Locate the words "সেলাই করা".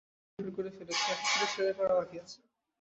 1.53-1.93